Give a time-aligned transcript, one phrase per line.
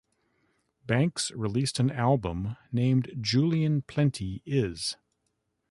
[0.83, 4.97] Banks released an album named Julian Plenti is...